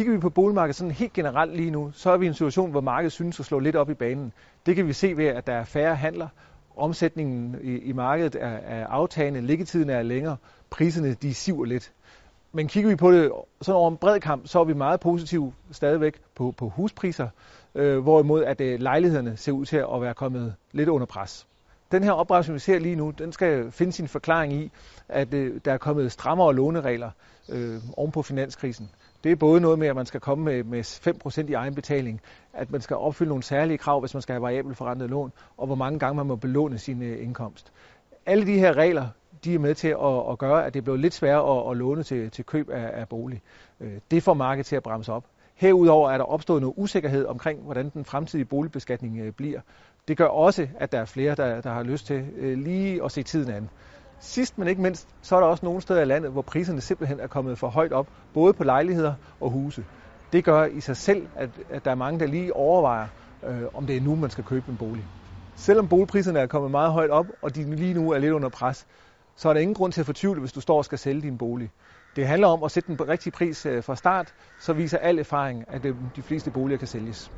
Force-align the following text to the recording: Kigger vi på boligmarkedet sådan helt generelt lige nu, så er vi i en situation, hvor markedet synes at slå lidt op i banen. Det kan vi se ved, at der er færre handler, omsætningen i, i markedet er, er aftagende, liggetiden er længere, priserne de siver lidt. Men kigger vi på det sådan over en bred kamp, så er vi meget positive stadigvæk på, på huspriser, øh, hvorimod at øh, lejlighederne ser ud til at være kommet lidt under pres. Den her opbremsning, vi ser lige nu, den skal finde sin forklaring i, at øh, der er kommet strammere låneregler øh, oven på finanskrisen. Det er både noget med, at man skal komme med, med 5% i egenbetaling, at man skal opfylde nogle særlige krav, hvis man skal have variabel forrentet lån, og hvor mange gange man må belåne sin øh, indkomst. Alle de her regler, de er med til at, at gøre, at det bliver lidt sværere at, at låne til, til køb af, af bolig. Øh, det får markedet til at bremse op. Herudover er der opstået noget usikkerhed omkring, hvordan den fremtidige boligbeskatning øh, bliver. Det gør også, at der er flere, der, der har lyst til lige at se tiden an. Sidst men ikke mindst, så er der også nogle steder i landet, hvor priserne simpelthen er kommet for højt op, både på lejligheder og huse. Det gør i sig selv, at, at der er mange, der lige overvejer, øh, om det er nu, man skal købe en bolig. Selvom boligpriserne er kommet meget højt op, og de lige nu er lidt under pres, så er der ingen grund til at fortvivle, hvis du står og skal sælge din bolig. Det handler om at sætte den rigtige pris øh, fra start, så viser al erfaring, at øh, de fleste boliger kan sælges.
Kigger 0.00 0.14
vi 0.14 0.20
på 0.20 0.30
boligmarkedet 0.30 0.76
sådan 0.76 0.90
helt 0.90 1.12
generelt 1.12 1.56
lige 1.56 1.70
nu, 1.70 1.90
så 1.94 2.10
er 2.10 2.16
vi 2.16 2.24
i 2.24 2.28
en 2.28 2.34
situation, 2.34 2.70
hvor 2.70 2.80
markedet 2.80 3.12
synes 3.12 3.40
at 3.40 3.46
slå 3.46 3.58
lidt 3.58 3.76
op 3.76 3.90
i 3.90 3.94
banen. 3.94 4.32
Det 4.66 4.76
kan 4.76 4.86
vi 4.86 4.92
se 4.92 5.16
ved, 5.16 5.26
at 5.26 5.46
der 5.46 5.52
er 5.52 5.64
færre 5.64 5.96
handler, 5.96 6.28
omsætningen 6.76 7.56
i, 7.62 7.76
i 7.76 7.92
markedet 7.92 8.34
er, 8.34 8.48
er 8.48 8.86
aftagende, 8.86 9.40
liggetiden 9.40 9.90
er 9.90 10.02
længere, 10.02 10.36
priserne 10.70 11.14
de 11.14 11.34
siver 11.34 11.64
lidt. 11.64 11.92
Men 12.52 12.68
kigger 12.68 12.90
vi 12.90 12.96
på 12.96 13.12
det 13.12 13.32
sådan 13.60 13.76
over 13.76 13.90
en 13.90 13.96
bred 13.96 14.20
kamp, 14.20 14.46
så 14.46 14.60
er 14.60 14.64
vi 14.64 14.72
meget 14.72 15.00
positive 15.00 15.52
stadigvæk 15.72 16.20
på, 16.34 16.54
på 16.56 16.68
huspriser, 16.68 17.28
øh, 17.74 17.98
hvorimod 17.98 18.44
at 18.44 18.60
øh, 18.60 18.80
lejlighederne 18.80 19.36
ser 19.36 19.52
ud 19.52 19.64
til 19.64 19.76
at 19.76 20.00
være 20.00 20.14
kommet 20.14 20.54
lidt 20.72 20.88
under 20.88 21.06
pres. 21.06 21.46
Den 21.92 22.04
her 22.04 22.12
opbremsning, 22.12 22.54
vi 22.54 22.60
ser 22.60 22.78
lige 22.78 22.96
nu, 22.96 23.10
den 23.10 23.32
skal 23.32 23.72
finde 23.72 23.92
sin 23.92 24.08
forklaring 24.08 24.52
i, 24.52 24.70
at 25.08 25.34
øh, 25.34 25.60
der 25.64 25.72
er 25.72 25.78
kommet 25.78 26.12
strammere 26.12 26.54
låneregler 26.54 27.10
øh, 27.48 27.80
oven 27.96 28.12
på 28.12 28.22
finanskrisen. 28.22 28.90
Det 29.24 29.32
er 29.32 29.36
både 29.36 29.60
noget 29.60 29.78
med, 29.78 29.88
at 29.88 29.96
man 29.96 30.06
skal 30.06 30.20
komme 30.20 30.44
med, 30.44 30.64
med 30.64 30.80
5% 31.44 31.50
i 31.50 31.52
egenbetaling, 31.52 32.20
at 32.52 32.70
man 32.70 32.80
skal 32.80 32.96
opfylde 32.96 33.28
nogle 33.28 33.42
særlige 33.42 33.78
krav, 33.78 34.00
hvis 34.00 34.14
man 34.14 34.22
skal 34.22 34.32
have 34.32 34.42
variabel 34.42 34.74
forrentet 34.74 35.10
lån, 35.10 35.32
og 35.56 35.66
hvor 35.66 35.74
mange 35.74 35.98
gange 35.98 36.16
man 36.16 36.26
må 36.26 36.36
belåne 36.36 36.78
sin 36.78 37.02
øh, 37.02 37.22
indkomst. 37.22 37.72
Alle 38.26 38.46
de 38.46 38.58
her 38.58 38.76
regler, 38.76 39.08
de 39.44 39.54
er 39.54 39.58
med 39.58 39.74
til 39.74 39.88
at, 39.88 40.30
at 40.30 40.38
gøre, 40.38 40.66
at 40.66 40.74
det 40.74 40.84
bliver 40.84 40.96
lidt 40.96 41.14
sværere 41.14 41.60
at, 41.60 41.70
at 41.70 41.76
låne 41.76 42.02
til, 42.02 42.30
til 42.30 42.44
køb 42.44 42.70
af, 42.70 43.00
af 43.00 43.08
bolig. 43.08 43.42
Øh, 43.80 43.92
det 44.10 44.22
får 44.22 44.34
markedet 44.34 44.66
til 44.66 44.76
at 44.76 44.82
bremse 44.82 45.12
op. 45.12 45.24
Herudover 45.54 46.10
er 46.10 46.18
der 46.18 46.24
opstået 46.24 46.60
noget 46.60 46.74
usikkerhed 46.76 47.26
omkring, 47.26 47.60
hvordan 47.60 47.90
den 47.90 48.04
fremtidige 48.04 48.44
boligbeskatning 48.44 49.18
øh, 49.18 49.32
bliver. 49.32 49.60
Det 50.08 50.16
gør 50.16 50.26
også, 50.26 50.68
at 50.78 50.92
der 50.92 51.00
er 51.00 51.04
flere, 51.04 51.34
der, 51.34 51.60
der 51.60 51.70
har 51.70 51.82
lyst 51.82 52.06
til 52.06 52.24
lige 52.58 53.04
at 53.04 53.12
se 53.12 53.22
tiden 53.22 53.50
an. 53.50 53.68
Sidst 54.20 54.58
men 54.58 54.68
ikke 54.68 54.82
mindst, 54.82 55.08
så 55.22 55.36
er 55.36 55.40
der 55.40 55.46
også 55.46 55.64
nogle 55.64 55.80
steder 55.80 56.02
i 56.02 56.04
landet, 56.04 56.30
hvor 56.30 56.42
priserne 56.42 56.80
simpelthen 56.80 57.20
er 57.20 57.26
kommet 57.26 57.58
for 57.58 57.68
højt 57.68 57.92
op, 57.92 58.06
både 58.34 58.54
på 58.54 58.64
lejligheder 58.64 59.14
og 59.40 59.50
huse. 59.50 59.84
Det 60.32 60.44
gør 60.44 60.64
i 60.64 60.80
sig 60.80 60.96
selv, 60.96 61.28
at, 61.36 61.50
at 61.70 61.84
der 61.84 61.90
er 61.90 61.94
mange, 61.94 62.20
der 62.20 62.26
lige 62.26 62.56
overvejer, 62.56 63.08
øh, 63.44 63.62
om 63.74 63.86
det 63.86 63.96
er 63.96 64.00
nu, 64.00 64.16
man 64.16 64.30
skal 64.30 64.44
købe 64.44 64.70
en 64.70 64.78
bolig. 64.78 65.06
Selvom 65.56 65.88
boligpriserne 65.88 66.38
er 66.38 66.46
kommet 66.46 66.70
meget 66.70 66.92
højt 66.92 67.10
op, 67.10 67.26
og 67.42 67.54
de 67.54 67.76
lige 67.76 67.94
nu 67.94 68.10
er 68.10 68.18
lidt 68.18 68.32
under 68.32 68.48
pres, 68.48 68.86
så 69.36 69.48
er 69.48 69.52
der 69.52 69.60
ingen 69.60 69.74
grund 69.74 69.92
til 69.92 70.00
at 70.00 70.06
fortvivle, 70.06 70.40
hvis 70.40 70.52
du 70.52 70.60
står 70.60 70.78
og 70.78 70.84
skal 70.84 70.98
sælge 70.98 71.22
din 71.22 71.38
bolig. 71.38 71.70
Det 72.16 72.26
handler 72.26 72.48
om 72.48 72.62
at 72.62 72.70
sætte 72.70 72.86
den 72.86 73.08
rigtige 73.08 73.32
pris 73.32 73.66
øh, 73.66 73.82
fra 73.82 73.96
start, 73.96 74.34
så 74.58 74.72
viser 74.72 74.98
al 74.98 75.18
erfaring, 75.18 75.64
at 75.68 75.84
øh, 75.84 75.96
de 76.16 76.22
fleste 76.22 76.50
boliger 76.50 76.78
kan 76.78 76.88
sælges. 76.88 77.30